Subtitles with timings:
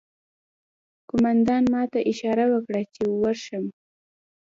[1.09, 3.63] قومندان ماته اشاره وکړه چې ورشم